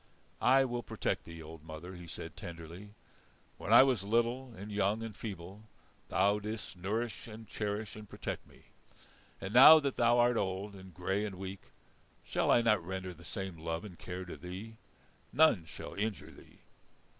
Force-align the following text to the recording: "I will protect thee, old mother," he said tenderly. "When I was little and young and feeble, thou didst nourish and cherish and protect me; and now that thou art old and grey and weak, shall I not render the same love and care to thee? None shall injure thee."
"I 0.41 0.65
will 0.65 0.81
protect 0.81 1.25
thee, 1.25 1.43
old 1.43 1.63
mother," 1.63 1.93
he 1.93 2.07
said 2.07 2.35
tenderly. 2.35 2.95
"When 3.59 3.71
I 3.71 3.83
was 3.83 4.01
little 4.03 4.51
and 4.57 4.71
young 4.71 5.03
and 5.03 5.15
feeble, 5.15 5.65
thou 6.09 6.39
didst 6.39 6.75
nourish 6.75 7.27
and 7.27 7.47
cherish 7.47 7.95
and 7.95 8.09
protect 8.09 8.47
me; 8.47 8.63
and 9.39 9.53
now 9.53 9.79
that 9.79 9.97
thou 9.97 10.17
art 10.17 10.37
old 10.37 10.73
and 10.73 10.91
grey 10.91 11.23
and 11.23 11.35
weak, 11.35 11.65
shall 12.23 12.49
I 12.49 12.63
not 12.63 12.83
render 12.83 13.13
the 13.13 13.23
same 13.23 13.59
love 13.59 13.85
and 13.85 13.99
care 13.99 14.25
to 14.25 14.35
thee? 14.37 14.77
None 15.31 15.65
shall 15.65 15.93
injure 15.93 16.31
thee." 16.31 16.61